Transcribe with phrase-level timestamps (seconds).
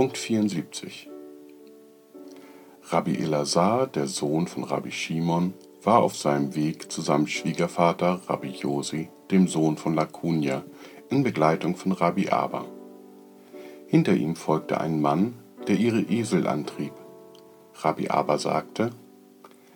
[0.00, 1.10] Punkt 74
[2.84, 8.48] Rabbi Elazar, der Sohn von Rabbi Shimon, war auf seinem Weg zu seinem Schwiegervater Rabbi
[8.48, 10.64] Josi, dem Sohn von Lakunia,
[11.10, 12.64] in Begleitung von Rabbi Abba.
[13.88, 15.34] Hinter ihm folgte ein Mann,
[15.68, 16.94] der ihre Esel antrieb.
[17.74, 18.92] Rabbi Abba sagte,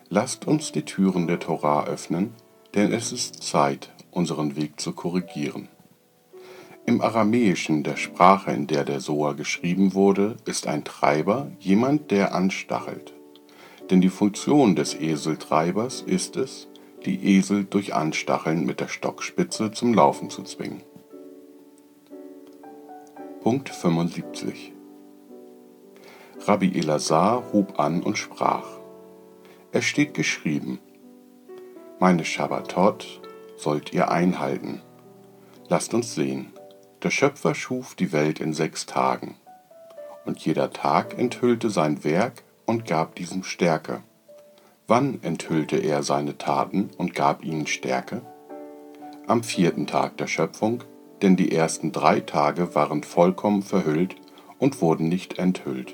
[0.09, 2.33] Lasst uns die Türen der Torah öffnen,
[2.73, 5.67] denn es ist Zeit, unseren Weg zu korrigieren.
[6.87, 12.35] Im Aramäischen, der Sprache, in der der Soa geschrieben wurde, ist ein Treiber jemand, der
[12.35, 13.11] anstachelt.
[13.89, 16.67] Denn die Funktion des Eseltreibers ist es,
[17.03, 20.83] die Esel durch Anstacheln mit der Stockspitze zum Laufen zu zwingen.
[23.41, 24.73] Punkt 75
[26.41, 28.67] Rabbi Elazar hob an und sprach:
[29.71, 30.77] Es steht geschrieben:
[31.99, 33.21] Meine Schabbatot
[33.57, 34.81] sollt ihr einhalten.
[35.67, 36.54] Lasst uns sehen.
[37.05, 39.35] Der Schöpfer schuf die Welt in sechs Tagen,
[40.25, 44.01] und jeder Tag enthüllte sein Werk und gab diesem Stärke.
[44.87, 48.23] Wann enthüllte er seine Taten und gab ihnen Stärke?
[49.27, 50.83] Am vierten Tag der Schöpfung,
[51.21, 54.15] denn die ersten drei Tage waren vollkommen verhüllt
[54.57, 55.93] und wurden nicht enthüllt.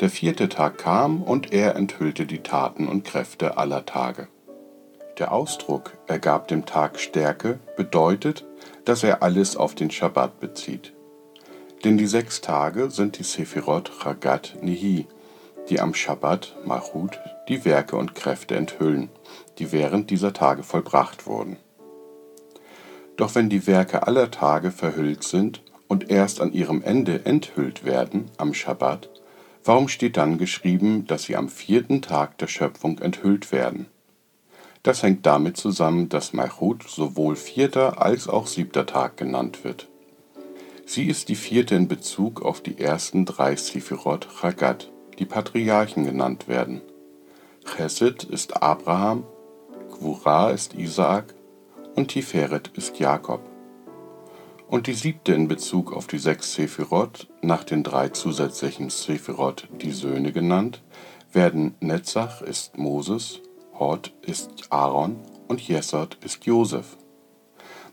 [0.00, 4.28] Der vierte Tag kam und er enthüllte die Taten und Kräfte aller Tage.
[5.18, 8.44] Der Ausdruck er gab dem Tag Stärke bedeutet,
[8.84, 10.92] dass er alles auf den Schabbat bezieht.
[11.84, 15.06] Denn die sechs Tage sind die Sephirot Chagat Nihi,
[15.68, 19.08] die am Schabbat Malchut die Werke und Kräfte enthüllen,
[19.58, 21.58] die während dieser Tage vollbracht wurden.
[23.16, 28.30] Doch wenn die Werke aller Tage verhüllt sind und erst an ihrem Ende enthüllt werden,
[28.36, 29.10] am Schabbat,
[29.62, 33.86] warum steht dann geschrieben, dass sie am vierten Tag der Schöpfung enthüllt werden?
[34.84, 39.88] Das hängt damit zusammen, dass Malchut sowohl vierter als auch siebter Tag genannt wird.
[40.84, 46.48] Sie ist die vierte in Bezug auf die ersten drei Sephirot Chagat, die Patriarchen genannt
[46.48, 46.82] werden.
[47.64, 49.24] Chesed ist Abraham,
[49.90, 51.34] Gwura ist Isaak
[51.94, 53.40] und Tiferet ist Jakob.
[54.68, 59.92] Und die siebte in Bezug auf die sechs Sephirot, nach den drei zusätzlichen Sephirot die
[59.92, 60.82] Söhne genannt,
[61.32, 63.40] werden Netzach ist Moses,
[63.78, 65.16] Hort ist Aaron
[65.48, 66.96] und Jesod ist Josef.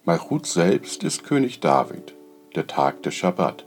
[0.05, 2.15] Malchut selbst ist König David,
[2.55, 3.65] der Tag des Schabbat.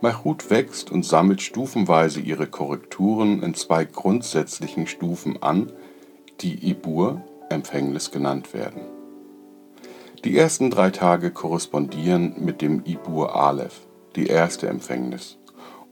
[0.00, 5.70] Malchut wächst und sammelt stufenweise ihre Korrekturen in zwei grundsätzlichen Stufen an,
[6.40, 8.82] die Ibur, Empfängnis genannt werden.
[10.24, 13.86] Die ersten drei Tage korrespondieren mit dem Ibur Aleph,
[14.16, 15.38] die erste Empfängnis,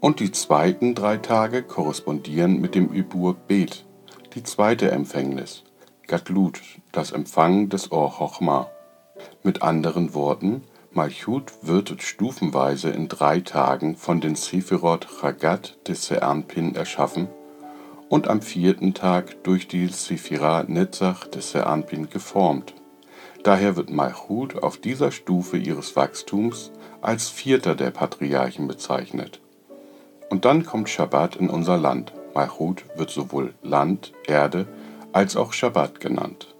[0.00, 3.84] und die zweiten drei Tage korrespondieren mit dem Ibur Bet,
[4.38, 5.64] die zweite Empfängnis,
[6.06, 6.60] Gatlut,
[6.92, 8.70] das Empfangen des Or Chochma.
[9.42, 10.62] Mit anderen Worten,
[10.92, 17.26] Malchut wird stufenweise in drei Tagen von den Sephirot Chagat des Seanpin erschaffen
[18.08, 22.74] und am vierten Tag durch die Sephira Netzach des Seanpin geformt.
[23.42, 26.70] Daher wird Malchut auf dieser Stufe ihres Wachstums
[27.02, 29.40] als vierter der Patriarchen bezeichnet.
[30.30, 32.12] Und dann kommt Shabbat in unser Land.
[32.38, 34.68] Malchut wird sowohl Land, Erde
[35.12, 36.54] als auch Schabbat genannt.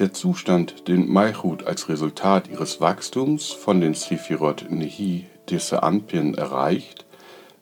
[0.00, 7.06] Der Zustand, den Malchut als Resultat ihres Wachstums von den Sephirot Nehi Disse erreicht,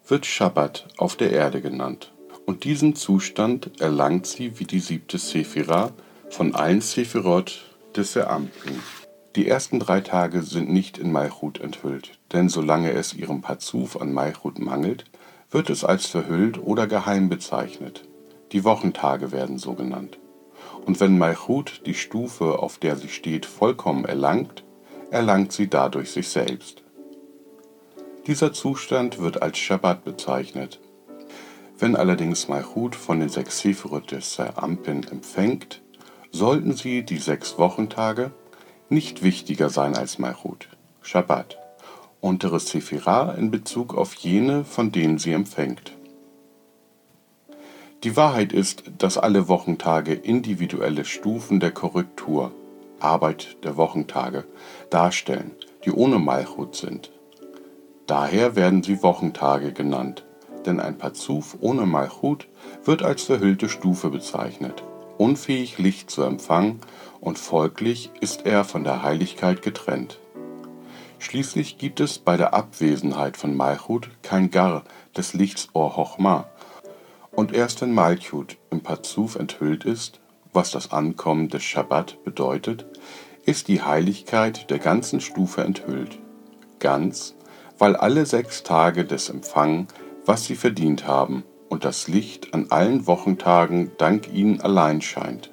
[0.07, 2.13] wird Schabbat auf der Erde genannt.
[2.47, 5.91] Und diesen Zustand erlangt sie wie die siebte Sephira
[6.31, 7.61] von allen Sephirot
[7.95, 8.81] Disse Anpin.
[9.37, 14.15] Die ersten drei Tage sind nicht in Malchut enthüllt, denn solange es ihrem Pazuf an
[14.15, 15.05] Malchut mangelt,
[15.51, 18.07] wird es als verhüllt oder geheim bezeichnet.
[18.53, 20.19] Die Wochentage werden so genannt.
[20.85, 24.65] Und wenn Malchut die Stufe, auf der sie steht, vollkommen erlangt,
[25.11, 26.83] erlangt sie dadurch sich selbst.
[28.27, 30.81] Dieser Zustand wird als Shabbat bezeichnet.
[31.79, 35.83] Wenn allerdings Malchut von den sechs Sephirot des Ampin empfängt,
[36.31, 38.33] sollten sie, die sechs Wochentage,
[38.91, 40.69] nicht wichtiger sein als Malchut,
[41.03, 41.58] Shabbat
[42.21, 45.93] untere Sephira in Bezug auf jene, von denen sie empfängt.
[48.05, 52.53] Die Wahrheit ist, dass alle Wochentage individuelle Stufen der Korrektur,
[53.01, 54.45] Arbeit der Wochentage,
[54.91, 55.53] darstellen,
[55.85, 57.11] die ohne Malchut sind.
[58.07, 60.25] Daher werden sie Wochentage genannt,
[60.65, 62.47] denn ein Pazuf ohne Malchut
[62.85, 64.85] wird als verhüllte Stufe bezeichnet,
[65.19, 66.81] unfähig Licht zu empfangen
[67.21, 70.21] und folglich ist er von der Heiligkeit getrennt.
[71.19, 74.85] Schließlich gibt es bei der Abwesenheit von Malchut kein Gar
[75.17, 76.49] des Lichts Or Chochma,
[77.33, 80.21] und erst wenn Malchut im Pazuf enthüllt ist,
[80.53, 82.87] was das Ankommen des Schabbat bedeutet,
[83.45, 86.19] ist die Heiligkeit der ganzen Stufe enthüllt.
[86.81, 87.35] Ganz,
[87.79, 89.89] weil alle sechs Tage des empfangen,
[90.27, 95.53] was sie verdient haben, und das Licht an allen Wochentagen dank ihnen allein scheint.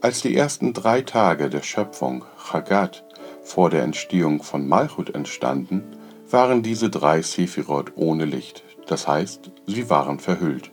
[0.00, 3.05] Als die ersten drei Tage der Schöpfung, Chagat,
[3.46, 5.84] vor der Entstehung von Malchut entstanden,
[6.28, 10.72] waren diese drei Sephirot ohne Licht, das heißt, sie waren verhüllt.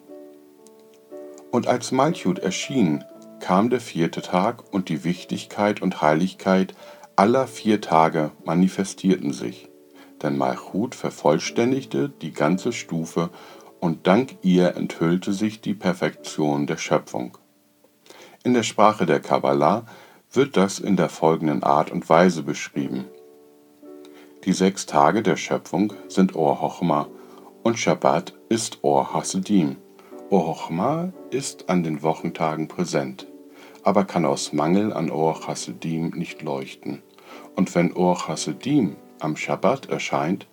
[1.52, 3.04] Und als Malchut erschien,
[3.40, 6.74] kam der vierte Tag und die Wichtigkeit und Heiligkeit
[7.16, 9.70] aller vier Tage manifestierten sich,
[10.24, 13.30] denn Malchut vervollständigte die ganze Stufe
[13.80, 17.38] und dank ihr enthüllte sich die Perfektion der Schöpfung.
[18.44, 19.86] In der Sprache der Kabbalah
[20.36, 23.06] wird das in der folgenden Art und Weise beschrieben.
[24.46, 27.08] Die sechs Tage der Schöpfung sind Or Chochma
[27.62, 29.78] und Shabbat ist Or Hasidim.
[30.30, 33.28] Or Chochma ist an den Wochentagen präsent,
[33.84, 37.04] aber kann aus Mangel an Or Hasidim nicht leuchten.
[37.56, 40.48] Und wenn Or Hasidim am Shabbat erscheint,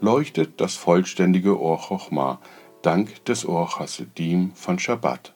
[0.00, 2.40] leuchtet das vollständige Or Chochma
[2.82, 5.33] dank des Or Hasidim von Shabbat.